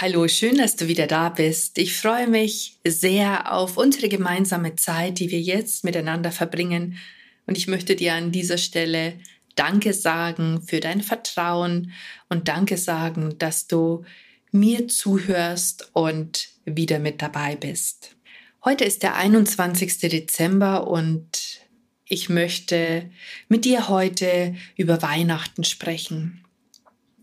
[0.00, 1.78] Hallo, schön, dass du wieder da bist.
[1.78, 6.98] Ich freue mich sehr auf unsere gemeinsame Zeit, die wir jetzt miteinander verbringen.
[7.46, 9.20] Und ich möchte dir an dieser Stelle
[9.54, 11.92] Danke sagen für dein Vertrauen
[12.28, 14.04] und Danke sagen, dass du
[14.50, 18.16] mir zuhörst und wieder mit dabei bist.
[18.64, 19.98] Heute ist der 21.
[20.00, 21.60] Dezember und
[22.04, 23.12] ich möchte
[23.46, 26.43] mit dir heute über Weihnachten sprechen.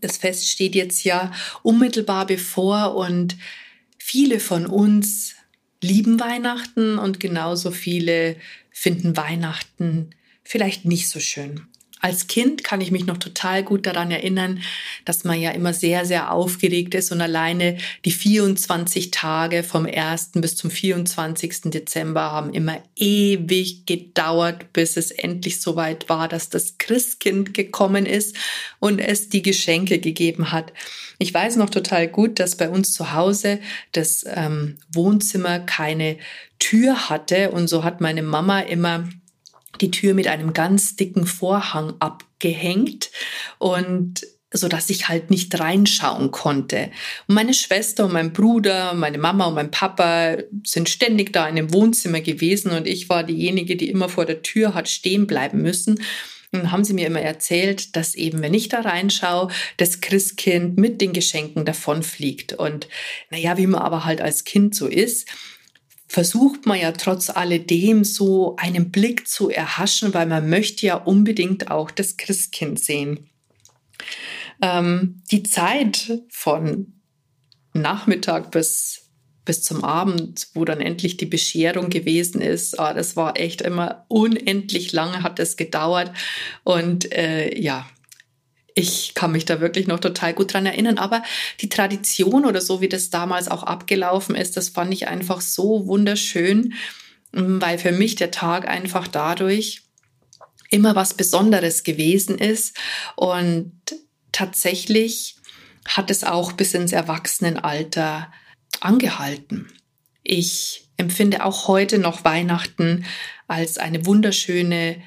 [0.02, 3.36] Das Fest steht jetzt ja unmittelbar bevor und
[3.98, 5.36] viele von uns
[5.80, 8.36] lieben Weihnachten und genauso viele
[8.70, 10.10] finden Weihnachten
[10.44, 11.66] vielleicht nicht so schön.
[12.04, 14.60] Als Kind kann ich mich noch total gut daran erinnern,
[15.04, 20.32] dass man ja immer sehr, sehr aufgeregt ist und alleine die 24 Tage vom 1.
[20.34, 21.70] bis zum 24.
[21.70, 28.34] Dezember haben immer ewig gedauert, bis es endlich soweit war, dass das Christkind gekommen ist
[28.80, 30.72] und es die Geschenke gegeben hat.
[31.18, 33.60] Ich weiß noch total gut, dass bei uns zu Hause
[33.92, 36.16] das ähm, Wohnzimmer keine
[36.58, 39.08] Tür hatte und so hat meine Mama immer
[39.80, 43.10] die Tür mit einem ganz dicken Vorhang abgehängt
[43.58, 46.90] und so dass ich halt nicht reinschauen konnte.
[47.26, 51.56] Und meine Schwester und mein Bruder, meine Mama und mein Papa sind ständig da in
[51.56, 55.62] dem Wohnzimmer gewesen und ich war diejenige, die immer vor der Tür hat stehen bleiben
[55.62, 56.00] müssen.
[56.54, 61.00] Und haben sie mir immer erzählt, dass eben, wenn ich da reinschaue, das Christkind mit
[61.00, 62.52] den Geschenken davonfliegt.
[62.52, 62.88] Und
[63.30, 65.26] naja, wie man aber halt als Kind so ist,
[66.12, 71.70] versucht man ja trotz alledem so einen Blick zu erhaschen, weil man möchte ja unbedingt
[71.70, 73.30] auch das Christkind sehen.
[74.60, 76.92] Ähm, die Zeit von
[77.72, 79.08] Nachmittag bis,
[79.46, 84.04] bis zum Abend, wo dann endlich die Bescherung gewesen ist, oh, das war echt immer
[84.08, 86.12] unendlich lange, hat es gedauert.
[86.62, 87.86] Und äh, ja,
[88.74, 90.98] ich kann mich da wirklich noch total gut dran erinnern.
[90.98, 91.22] Aber
[91.60, 95.86] die Tradition oder so, wie das damals auch abgelaufen ist, das fand ich einfach so
[95.86, 96.74] wunderschön,
[97.32, 99.82] mm, weil für mich der Tag einfach dadurch
[100.70, 102.76] immer was Besonderes gewesen ist.
[103.16, 103.72] Und
[104.32, 105.36] tatsächlich
[105.86, 108.32] hat es auch bis ins Erwachsenenalter
[108.80, 109.68] angehalten.
[110.22, 113.04] Ich empfinde auch heute noch Weihnachten
[113.48, 115.02] als eine wunderschöne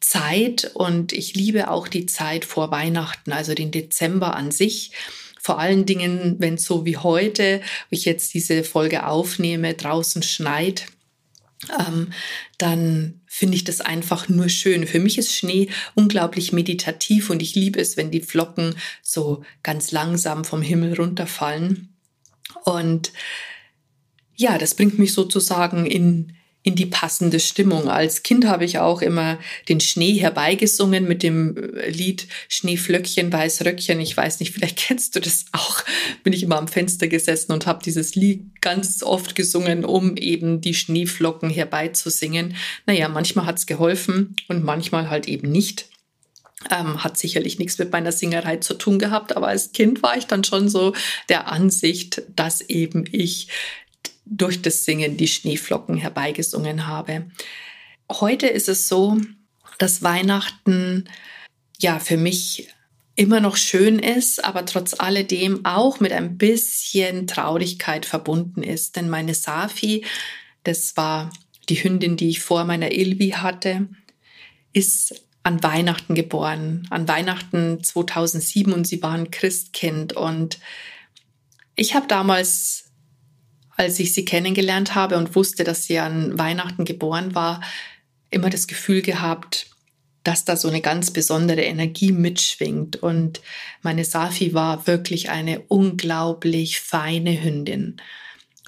[0.00, 4.92] Zeit und ich liebe auch die Zeit vor Weihnachten, also den Dezember an sich.
[5.38, 10.22] Vor allen Dingen, wenn es so wie heute, wo ich jetzt diese Folge aufnehme, draußen
[10.22, 10.86] schneit,
[11.78, 12.12] ähm,
[12.58, 14.86] dann finde ich das einfach nur schön.
[14.86, 19.92] Für mich ist Schnee unglaublich meditativ und ich liebe es, wenn die Flocken so ganz
[19.92, 21.94] langsam vom Himmel runterfallen.
[22.64, 23.12] Und
[24.34, 27.88] ja, das bringt mich sozusagen in in die passende Stimmung.
[27.88, 29.38] Als Kind habe ich auch immer
[29.68, 33.98] den Schnee herbeigesungen mit dem äh, Lied Schneeflöckchen, Weißröckchen.
[34.00, 35.82] Ich weiß nicht, vielleicht kennst du das auch.
[36.22, 40.60] Bin ich immer am Fenster gesessen und habe dieses Lied ganz oft gesungen, um eben
[40.60, 42.56] die Schneeflocken herbeizusingen.
[42.86, 45.86] Naja, manchmal hat's geholfen und manchmal halt eben nicht.
[46.70, 50.26] Ähm, hat sicherlich nichts mit meiner Singerei zu tun gehabt, aber als Kind war ich
[50.26, 50.92] dann schon so
[51.30, 53.48] der Ansicht, dass eben ich
[54.24, 57.30] durch das Singen die Schneeflocken herbeigesungen habe.
[58.10, 59.18] Heute ist es so,
[59.78, 61.08] dass Weihnachten
[61.78, 62.68] ja für mich
[63.16, 68.96] immer noch schön ist, aber trotz alledem auch mit ein bisschen Traurigkeit verbunden ist.
[68.96, 70.04] Denn meine Safi,
[70.64, 71.30] das war
[71.68, 73.88] die Hündin, die ich vor meiner Ilvi hatte,
[74.72, 80.12] ist an Weihnachten geboren, an Weihnachten 2007 und sie war ein Christkind.
[80.12, 80.58] Und
[81.76, 82.89] ich habe damals
[83.80, 87.62] als ich sie kennengelernt habe und wusste, dass sie an Weihnachten geboren war,
[88.28, 89.68] immer das Gefühl gehabt,
[90.22, 93.02] dass da so eine ganz besondere Energie mitschwingt.
[93.02, 93.40] Und
[93.80, 97.96] meine Safi war wirklich eine unglaublich feine Hündin.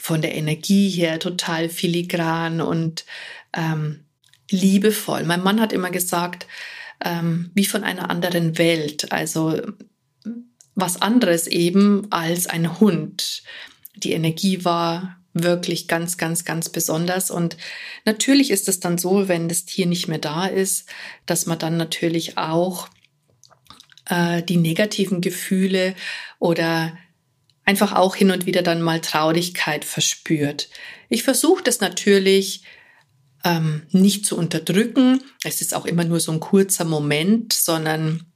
[0.01, 3.05] Von der Energie her total filigran und
[3.53, 4.05] ähm,
[4.51, 5.25] liebevoll.
[5.25, 6.47] Mein Mann hat immer gesagt,
[7.05, 9.13] ähm, wie von einer anderen Welt.
[9.13, 9.61] Also
[10.75, 13.43] was anderes eben als ein Hund
[14.03, 17.31] die Energie war wirklich ganz, ganz, ganz besonders.
[17.31, 17.57] Und
[18.05, 20.87] natürlich ist es dann so, wenn das Tier nicht mehr da ist,
[21.27, 22.89] dass man dann natürlich auch
[24.07, 25.95] äh, die negativen Gefühle
[26.39, 26.97] oder
[27.65, 30.69] einfach auch hin und wieder dann mal Traurigkeit verspürt.
[31.09, 32.65] Ich versuche das natürlich
[33.45, 35.23] ähm, nicht zu unterdrücken.
[35.45, 38.32] Es ist auch immer nur so ein kurzer Moment, sondern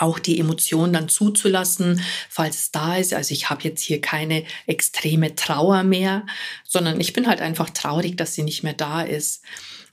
[0.00, 3.12] auch die Emotion dann zuzulassen, falls es da ist.
[3.12, 6.26] Also ich habe jetzt hier keine extreme Trauer mehr,
[6.64, 9.42] sondern ich bin halt einfach traurig, dass sie nicht mehr da ist.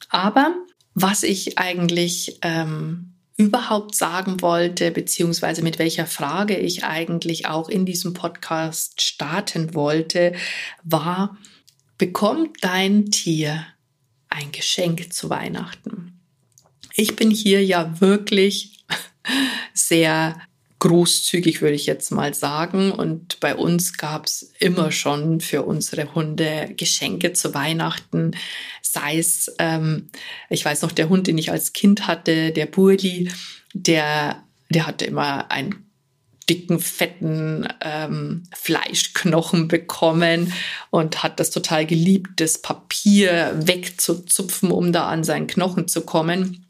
[0.09, 0.55] Aber
[0.93, 7.85] was ich eigentlich ähm, überhaupt sagen wollte, beziehungsweise mit welcher Frage ich eigentlich auch in
[7.85, 10.33] diesem Podcast starten wollte,
[10.83, 11.37] war,
[11.97, 13.65] bekommt dein Tier
[14.29, 16.19] ein Geschenk zu Weihnachten?
[16.95, 18.76] Ich bin hier ja wirklich
[19.73, 20.35] sehr
[20.79, 22.91] großzügig, würde ich jetzt mal sagen.
[22.91, 28.35] Und bei uns gab es immer schon für unsere Hunde Geschenke zu Weihnachten.
[28.81, 30.09] Sei es, ähm,
[30.49, 33.31] ich weiß noch, der Hund, den ich als Kind hatte, der Burli,
[33.73, 35.87] der, der hatte immer einen
[36.49, 40.53] dicken, fetten ähm, Fleischknochen bekommen
[40.91, 46.66] und hat das total geliebt, das Papier wegzuzupfen, um da an seinen Knochen zu kommen.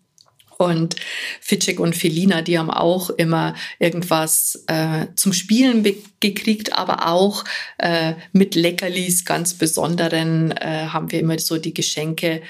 [0.58, 0.96] Und
[1.40, 5.86] Fitschek und Felina, die haben auch immer irgendwas äh, zum Spielen
[6.20, 7.44] gekriegt, aber auch
[7.78, 12.42] äh, mit Leckerlis ganz besonderen äh, haben wir immer so die Geschenke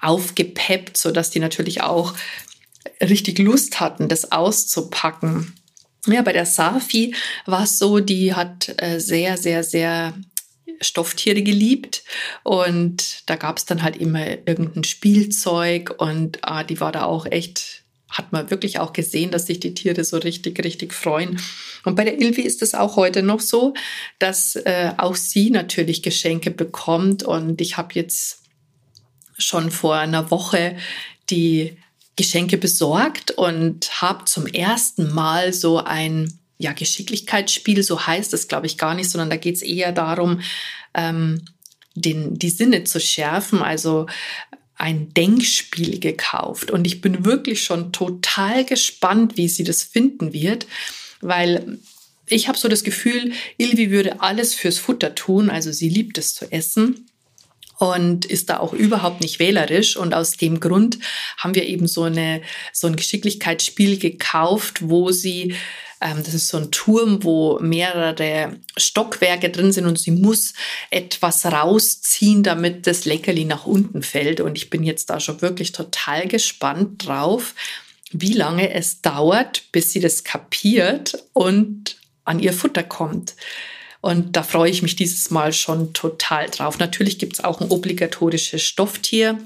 [0.00, 2.14] aufgepeppt, so dass die natürlich auch
[3.02, 5.54] richtig Lust hatten, das auszupacken.
[6.06, 7.14] Ja, bei der Safi
[7.46, 10.14] war es so, die hat äh, sehr, sehr, sehr
[10.80, 12.02] Stofftiere geliebt
[12.42, 17.26] und da gab es dann halt immer irgendein Spielzeug und ah, die war da auch
[17.26, 21.40] echt, hat man wirklich auch gesehen, dass sich die Tiere so richtig, richtig freuen.
[21.84, 23.74] Und bei der Ilvi ist es auch heute noch so,
[24.18, 28.42] dass äh, auch sie natürlich Geschenke bekommt und ich habe jetzt
[29.38, 30.76] schon vor einer Woche
[31.30, 31.76] die
[32.16, 38.66] Geschenke besorgt und habe zum ersten Mal so ein ja, Geschicklichkeitsspiel, so heißt es, glaube
[38.66, 40.40] ich, gar nicht, sondern da geht es eher darum,
[40.94, 41.42] ähm,
[41.94, 44.06] den, die Sinne zu schärfen, also
[44.76, 46.70] ein Denkspiel gekauft.
[46.70, 50.66] Und ich bin wirklich schon total gespannt, wie sie das finden wird,
[51.20, 51.78] weil
[52.26, 56.34] ich habe so das Gefühl, Ilvi würde alles fürs Futter tun, also sie liebt es
[56.34, 57.08] zu essen
[57.78, 59.96] und ist da auch überhaupt nicht wählerisch.
[59.96, 60.98] Und aus dem Grund
[61.38, 62.42] haben wir eben so, eine,
[62.72, 65.54] so ein Geschicklichkeitsspiel gekauft, wo sie
[66.00, 70.52] das ist so ein Turm, wo mehrere Stockwerke drin sind und sie muss
[70.90, 74.40] etwas rausziehen, damit das Leckerli nach unten fällt.
[74.40, 77.54] Und ich bin jetzt da schon wirklich total gespannt drauf,
[78.12, 83.34] wie lange es dauert, bis sie das kapiert und an ihr Futter kommt.
[84.02, 86.78] Und da freue ich mich dieses Mal schon total drauf.
[86.78, 89.38] Natürlich gibt es auch ein obligatorisches Stofftier.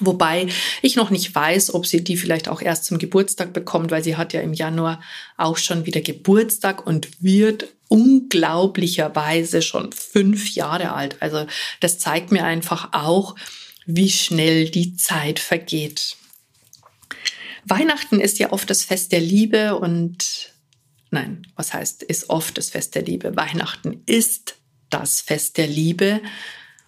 [0.00, 0.48] Wobei
[0.82, 4.16] ich noch nicht weiß, ob sie die vielleicht auch erst zum Geburtstag bekommt, weil sie
[4.16, 5.00] hat ja im Januar
[5.36, 11.16] auch schon wieder Geburtstag und wird unglaublicherweise schon fünf Jahre alt.
[11.20, 11.46] Also
[11.80, 13.36] das zeigt mir einfach auch,
[13.86, 16.16] wie schnell die Zeit vergeht.
[17.64, 20.52] Weihnachten ist ja oft das Fest der Liebe und
[21.10, 23.36] nein, was heißt, ist oft das Fest der Liebe.
[23.36, 24.56] Weihnachten ist
[24.90, 26.20] das Fest der Liebe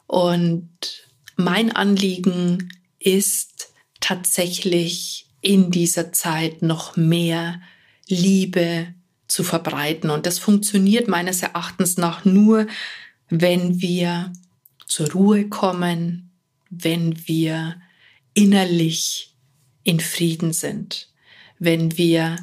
[0.06, 0.68] und
[1.36, 2.70] mein Anliegen
[3.06, 7.60] ist tatsächlich in dieser Zeit noch mehr
[8.08, 8.88] Liebe
[9.28, 10.10] zu verbreiten.
[10.10, 12.66] Und das funktioniert meines Erachtens nach nur,
[13.28, 14.32] wenn wir
[14.86, 16.30] zur Ruhe kommen,
[16.68, 17.80] wenn wir
[18.34, 19.34] innerlich
[19.84, 21.08] in Frieden sind,
[21.58, 22.36] wenn wir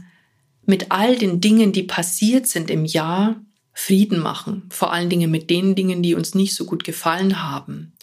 [0.65, 3.36] mit all den Dingen, die passiert sind im Jahr,
[3.74, 7.94] Frieden machen, vor allen Dingen mit den Dingen, die uns nicht so gut gefallen haben,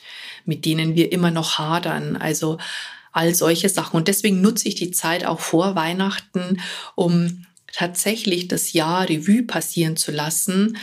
[0.45, 2.59] mit denen wir immer noch hadern, also
[3.13, 3.97] all solche Sachen.
[3.97, 6.61] Und deswegen nutze ich die Zeit auch vor Weihnachten,
[6.97, 10.77] um tatsächlich das Jahr Revue passieren zu lassen,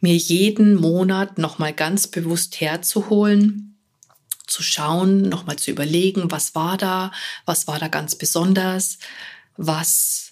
[0.00, 3.76] mir jeden Monat nochmal ganz bewusst herzuholen,
[4.46, 7.12] zu schauen, nochmal zu überlegen, was war da,
[7.46, 8.98] was war da ganz besonders,
[9.56, 10.23] was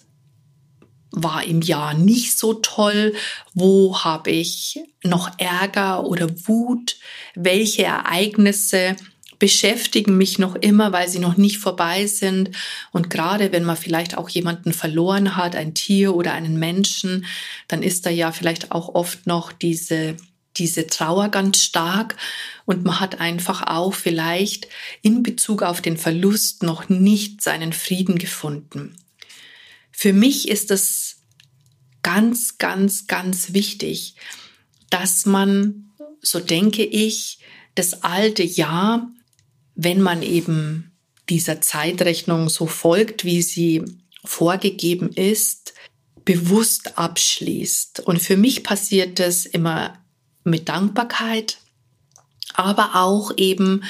[1.13, 3.13] war im Jahr nicht so toll?
[3.53, 6.97] Wo habe ich noch Ärger oder Wut?
[7.35, 8.95] Welche Ereignisse
[9.39, 12.51] beschäftigen mich noch immer, weil sie noch nicht vorbei sind?
[12.91, 17.25] Und gerade wenn man vielleicht auch jemanden verloren hat, ein Tier oder einen Menschen,
[17.67, 20.17] dann ist da ja vielleicht auch oft noch diese
[20.57, 22.15] diese Trauer ganz stark
[22.65, 24.67] und man hat einfach auch vielleicht
[25.01, 28.95] in Bezug auf den Verlust noch nicht seinen Frieden gefunden.
[30.03, 31.21] Für mich ist es
[32.01, 34.15] ganz, ganz, ganz wichtig,
[34.89, 37.39] dass man, so denke ich,
[37.75, 39.09] das alte Jahr,
[39.75, 40.91] wenn man eben
[41.29, 43.81] dieser Zeitrechnung so folgt, wie sie
[44.25, 45.73] vorgegeben ist,
[46.25, 48.01] bewusst abschließt.
[48.01, 50.03] Und für mich passiert das immer
[50.43, 51.59] mit Dankbarkeit,
[52.53, 53.85] aber auch eben,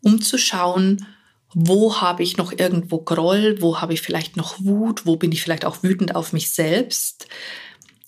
[0.00, 1.06] um zu schauen,
[1.54, 5.42] wo habe ich noch irgendwo Groll, wo habe ich vielleicht noch Wut, wo bin ich
[5.42, 7.26] vielleicht auch wütend auf mich selbst,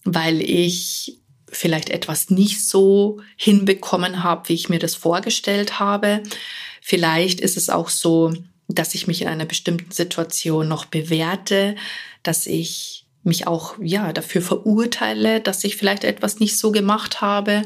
[0.04, 1.18] weil ich
[1.48, 6.22] vielleicht etwas nicht so hinbekommen habe, wie ich mir das vorgestellt habe.
[6.80, 8.32] Vielleicht ist es auch so,
[8.68, 11.76] dass ich mich in einer bestimmten Situation noch bewerte,
[12.22, 17.62] dass ich mich auch ja dafür verurteile, dass ich vielleicht etwas nicht so gemacht habe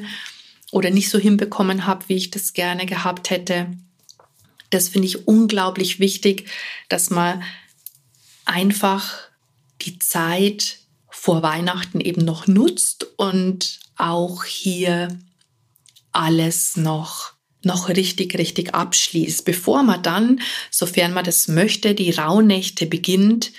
[0.73, 3.69] oder nicht so hinbekommen habe, wie ich das gerne gehabt hätte.
[4.71, 6.49] Das finde ich unglaublich wichtig,
[6.89, 7.43] dass man
[8.45, 9.15] einfach
[9.83, 15.09] die Zeit vor Weihnachten eben noch nutzt und auch hier
[16.13, 22.87] alles noch noch richtig, richtig abschließt, bevor man dann, sofern man das möchte, die Rauhnächte
[22.87, 23.53] beginnt.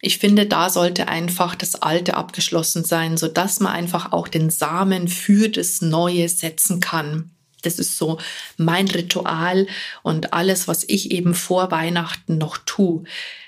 [0.00, 4.48] Ich finde, da sollte einfach das Alte abgeschlossen sein, so dass man einfach auch den
[4.48, 7.30] Samen für das Neue setzen kann.
[7.62, 8.18] Das ist so
[8.56, 9.66] mein Ritual
[10.02, 13.04] und alles, was ich eben vor Weihnachten noch tue.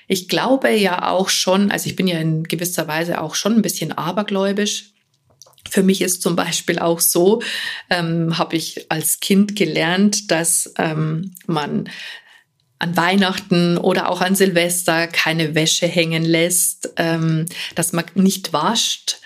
[0.07, 3.61] Ich glaube ja auch schon, also ich bin ja in gewisser Weise auch schon ein
[3.61, 4.91] bisschen abergläubisch.
[5.69, 7.41] Für mich ist zum Beispiel auch so,
[7.89, 11.89] ähm, habe ich als Kind gelernt, dass ähm, man
[12.77, 19.17] an Weihnachten oder auch an Silvester keine Wäsche hängen lässt, ähm, dass man nicht wascht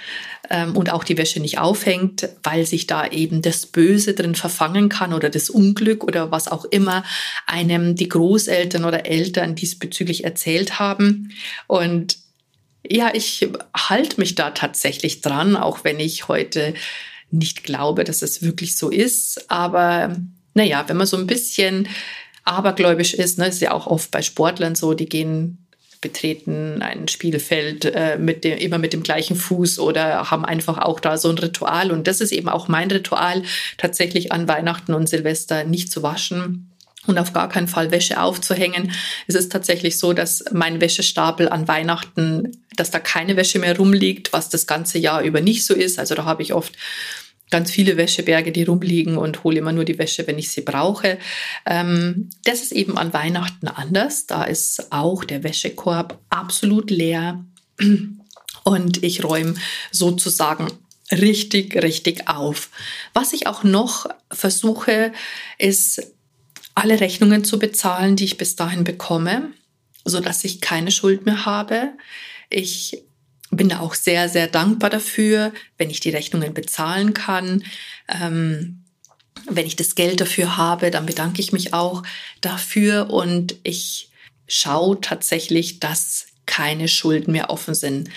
[0.49, 4.89] ähm, und auch die Wäsche nicht aufhängt, weil sich da eben das Böse drin verfangen
[4.89, 7.03] kann oder das Unglück oder was auch immer
[7.45, 11.31] einem die Großeltern oder Eltern diesbezüglich erzählt haben.
[11.67, 12.17] Und
[12.87, 16.73] ja, ich halte mich da tatsächlich dran, auch wenn ich heute
[17.31, 19.51] nicht glaube, dass es wirklich so ist.
[19.51, 20.15] Aber
[20.53, 21.87] naja, wenn man so ein bisschen
[22.43, 25.65] abergläubisch ist, ne, ist ja auch oft bei Sportlern so, die gehen
[26.01, 30.99] betreten ein Spielfeld äh, mit dem, immer mit dem gleichen Fuß oder haben einfach auch
[30.99, 31.91] da so ein Ritual.
[31.91, 33.43] Und das ist eben auch mein Ritual,
[33.77, 36.69] tatsächlich an Weihnachten und Silvester nicht zu waschen
[37.07, 38.91] und auf gar keinen Fall Wäsche aufzuhängen.
[39.27, 44.31] Es ist tatsächlich so, dass mein Wäschestapel an Weihnachten, dass da keine Wäsche mehr rumliegt,
[44.31, 45.99] was das ganze Jahr über nicht so ist.
[45.99, 46.75] Also da habe ich oft
[47.49, 51.17] ganz viele Wäscheberge, die rumliegen und hole immer nur die Wäsche, wenn ich sie brauche.
[51.65, 54.27] Ähm, das ist eben an Weihnachten anders.
[54.27, 57.43] Da ist auch der Wäschekorb absolut leer
[58.63, 59.55] und ich räume
[59.91, 60.67] sozusagen
[61.11, 62.69] richtig, richtig auf.
[63.13, 65.11] Was ich auch noch versuche,
[65.57, 66.13] ist
[66.75, 69.51] alle Rechnungen zu bezahlen, die ich bis dahin bekomme,
[70.05, 71.93] so dass ich keine Schuld mehr habe.
[72.49, 73.03] Ich
[73.51, 77.63] bin da auch sehr, sehr dankbar dafür, wenn ich die Rechnungen bezahlen kann.
[78.07, 78.83] Ähm,
[79.49, 82.03] wenn ich das Geld dafür habe, dann bedanke ich mich auch
[82.41, 84.09] dafür und ich
[84.47, 88.09] schaue tatsächlich, dass keine Schulden mehr offen sind.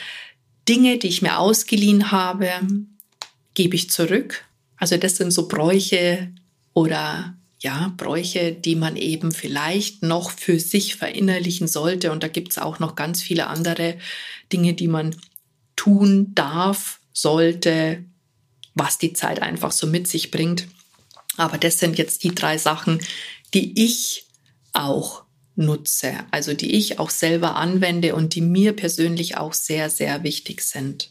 [0.68, 2.48] Dinge, die ich mir ausgeliehen habe,
[3.54, 4.44] gebe ich zurück.
[4.76, 6.32] Also das sind so Bräuche
[6.72, 12.10] oder ja, Bräuche, die man eben vielleicht noch für sich verinnerlichen sollte.
[12.10, 13.98] Und da gibt es auch noch ganz viele andere
[14.52, 15.14] Dinge, die man
[15.76, 18.04] tun darf, sollte,
[18.74, 20.66] was die Zeit einfach so mit sich bringt.
[21.36, 23.00] Aber das sind jetzt die drei Sachen,
[23.54, 24.26] die ich
[24.72, 25.22] auch
[25.54, 30.62] nutze, also die ich auch selber anwende und die mir persönlich auch sehr, sehr wichtig
[30.62, 31.10] sind.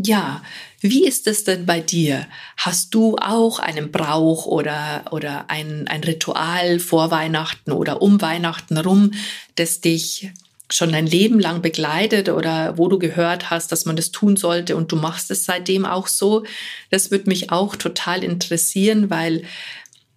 [0.00, 0.44] Ja,
[0.80, 2.28] wie ist es denn bei dir?
[2.56, 8.78] Hast du auch einen Brauch oder, oder ein, ein Ritual vor Weihnachten oder um Weihnachten
[8.78, 9.10] rum,
[9.56, 10.30] das dich
[10.70, 14.76] schon dein Leben lang begleitet oder wo du gehört hast, dass man das tun sollte
[14.76, 16.44] und du machst es seitdem auch so?
[16.90, 19.42] Das würde mich auch total interessieren, weil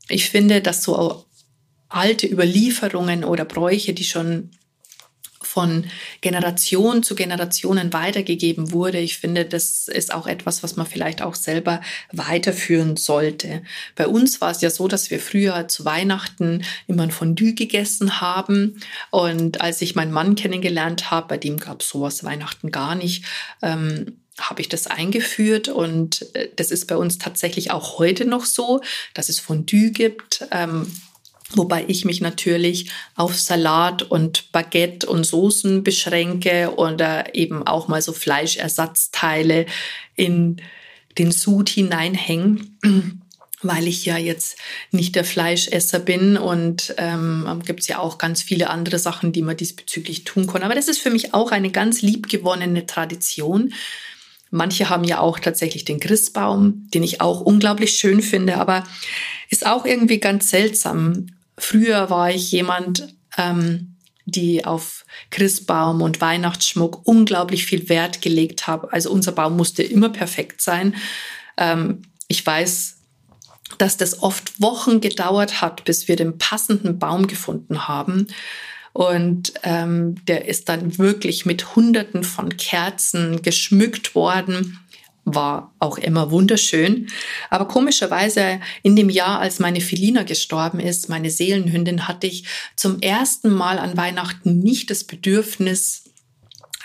[0.10, 1.26] ich finde, dass so
[1.90, 4.52] alte Überlieferungen oder Bräuche, die schon
[5.46, 5.86] von
[6.22, 9.00] Generation zu Generationen weitergegeben wurde.
[9.00, 11.82] Ich finde, das ist auch etwas, was man vielleicht auch selber
[12.12, 13.64] weiterführen sollte.
[13.96, 18.22] Bei uns war es ja so, dass wir früher zu Weihnachten immer ein Fondue gegessen
[18.22, 18.80] haben.
[19.10, 23.26] Und als ich meinen Mann kennengelernt habe, bei dem gab es sowas Weihnachten gar nicht,
[23.62, 28.46] ähm, habe ich das eingeführt und äh, das ist bei uns tatsächlich auch heute noch
[28.46, 28.82] so,
[29.14, 30.46] dass es Fondue gibt.
[30.52, 30.92] Ähm,
[31.54, 38.02] Wobei ich mich natürlich auf Salat und Baguette und Soßen beschränke oder eben auch mal
[38.02, 39.66] so Fleischersatzteile
[40.16, 40.62] in
[41.18, 42.78] den Sud hineinhängen,
[43.62, 44.58] weil ich ja jetzt
[44.92, 49.42] nicht der Fleischesser bin und ähm, gibt es ja auch ganz viele andere Sachen, die
[49.42, 50.64] man diesbezüglich tun kann.
[50.64, 53.74] Aber das ist für mich auch eine ganz liebgewonnene Tradition.
[54.52, 58.84] Manche haben ja auch tatsächlich den Christbaum, den ich auch unglaublich schön finde, aber
[59.50, 61.28] ist auch irgendwie ganz seltsam.
[61.62, 68.92] Früher war ich jemand, ähm, die auf Christbaum und Weihnachtsschmuck unglaublich viel Wert gelegt habe.
[68.92, 70.96] Also unser Baum musste immer perfekt sein.
[71.58, 72.98] Ähm, ich weiß,
[73.78, 78.26] dass das oft Wochen gedauert hat, bis wir den passenden Baum gefunden haben.
[78.92, 84.80] Und ähm, der ist dann wirklich mit Hunderten von Kerzen geschmückt worden
[85.26, 87.08] war auch immer wunderschön.
[87.50, 93.00] Aber komischerweise in dem Jahr, als meine Felina gestorben ist, meine Seelenhündin, hatte ich zum
[93.00, 96.06] ersten Mal an Weihnachten nicht das Bedürfnis,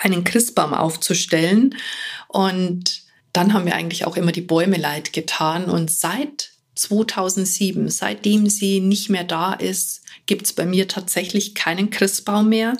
[0.00, 1.74] einen Christbaum aufzustellen.
[2.28, 3.02] Und
[3.32, 5.66] dann haben mir eigentlich auch immer die Bäume leid getan.
[5.66, 11.90] Und seit 2007, seitdem sie nicht mehr da ist, gibt es bei mir tatsächlich keinen
[11.90, 12.76] Christbaum mehr.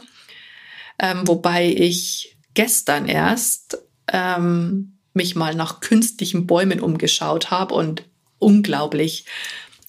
[0.98, 3.78] Ähm, wobei ich gestern erst
[4.12, 8.04] ähm, mich mal nach künstlichen Bäumen umgeschaut habe und
[8.38, 9.24] unglaublich,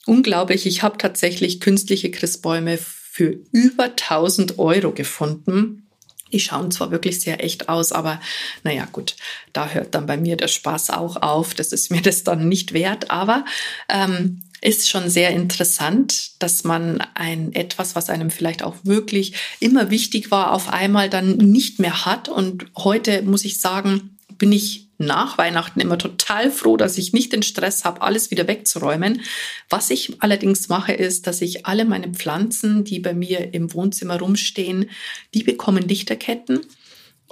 [0.05, 5.83] unglaublich, ich habe tatsächlich künstliche Christbäume für über 1000 Euro gefunden.
[6.31, 8.19] Die schauen zwar wirklich sehr echt aus, aber
[8.63, 9.15] naja gut,
[9.53, 11.53] da hört dann bei mir der Spaß auch auf.
[11.53, 13.45] Das ist mir das dann nicht wert, aber
[13.87, 19.89] ähm, ist schon sehr interessant, dass man ein etwas, was einem vielleicht auch wirklich immer
[19.89, 22.27] wichtig war, auf einmal dann nicht mehr hat.
[22.27, 27.33] Und heute muss ich sagen, bin ich nach Weihnachten immer total froh, dass ich nicht
[27.33, 29.21] den Stress habe, alles wieder wegzuräumen.
[29.69, 34.19] Was ich allerdings mache, ist, dass ich alle meine Pflanzen, die bei mir im Wohnzimmer
[34.19, 34.89] rumstehen,
[35.33, 36.61] die bekommen Lichterketten.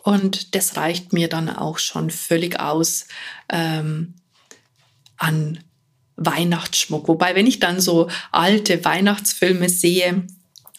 [0.03, 3.07] Und das reicht mir dann auch schon völlig aus
[3.49, 4.13] ähm,
[5.17, 5.59] an
[6.17, 7.07] Weihnachtsschmuck.
[7.07, 10.27] Wobei, wenn ich dann so alte Weihnachtsfilme sehe,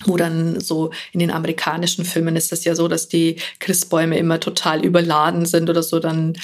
[0.05, 4.40] wo dann so in den amerikanischen Filmen ist das ja so, dass die Christbäume immer
[4.40, 6.37] total überladen sind oder so, dann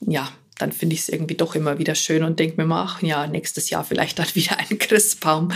[0.00, 3.02] ja, dann finde ich es irgendwie doch immer wieder schön und denke mir mal, ach
[3.02, 5.52] ja, nächstes Jahr vielleicht dann wieder ein Christbaum.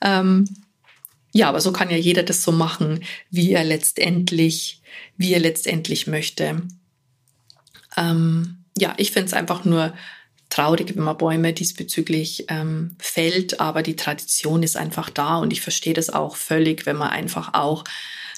[0.00, 0.48] Ähm,
[1.32, 4.80] ja, aber so kann ja jeder das so machen, wie er letztendlich,
[5.16, 6.62] wie er letztendlich möchte.
[7.96, 9.94] Ähm, ja, ich finde es einfach nur
[10.48, 15.60] traurig, wenn man Bäume diesbezüglich ähm, fällt, aber die Tradition ist einfach da und ich
[15.60, 17.82] verstehe das auch völlig, wenn man einfach auch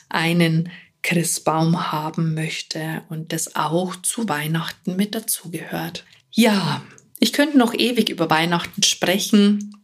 [0.09, 0.71] einen
[1.07, 6.05] Christbaum haben möchte und das auch zu Weihnachten mit dazugehört.
[6.33, 6.83] Ja,
[7.21, 9.77] ich könnte noch ewig über Weihnachten sprechen,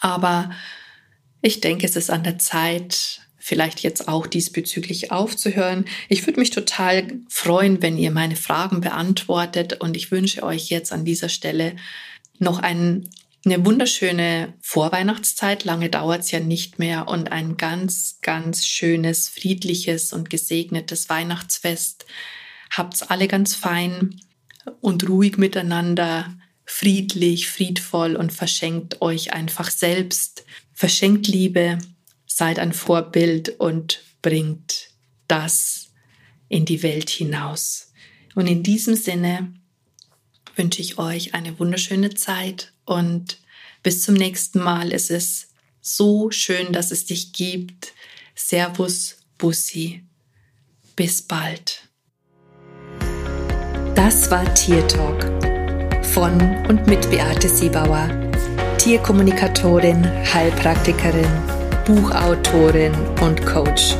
[0.00, 0.50] aber
[1.40, 5.86] ich denke, es ist an der Zeit, vielleicht jetzt auch diesbezüglich aufzuhören.
[6.10, 10.92] Ich würde mich total freuen, wenn ihr meine Fragen beantwortet und ich wünsche euch jetzt
[10.92, 11.76] an dieser Stelle
[12.38, 13.08] noch einen
[13.44, 20.12] eine wunderschöne Vorweihnachtszeit, lange dauert es ja nicht mehr und ein ganz, ganz schönes, friedliches
[20.12, 22.06] und gesegnetes Weihnachtsfest.
[22.70, 24.20] Habt's alle ganz fein
[24.80, 30.44] und ruhig miteinander, friedlich, friedvoll und verschenkt euch einfach selbst.
[30.74, 31.78] Verschenkt Liebe,
[32.26, 34.90] seid ein Vorbild und bringt
[35.28, 35.92] das
[36.48, 37.92] in die Welt hinaus.
[38.34, 39.54] Und in diesem Sinne
[40.56, 43.38] wünsche ich euch eine wunderschöne Zeit und
[43.82, 44.92] bis zum nächsten Mal.
[44.92, 45.48] Es ist
[45.80, 47.92] so schön, dass es dich gibt.
[48.34, 50.02] Servus, Bussi.
[50.96, 51.82] Bis bald.
[53.94, 55.24] Das war Tier Talk
[56.04, 58.08] von und mit Beate Siebauer,
[58.78, 61.28] Tierkommunikatorin, Heilpraktikerin,
[61.84, 63.94] Buchautorin und Coach.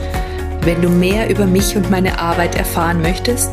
[0.62, 3.52] Wenn du mehr über mich und meine Arbeit erfahren möchtest,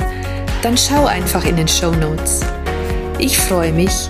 [0.62, 2.42] dann schau einfach in den Show Notes.
[3.20, 4.10] Ich freue mich,